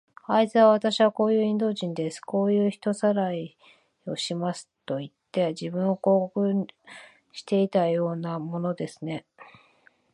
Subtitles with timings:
[0.25, 2.19] あいつは、わたしはこういうインド人です。
[2.21, 3.55] こういう人さらい
[4.07, 6.65] をしますといって、自分を広告
[7.33, 9.25] していたようなものですね。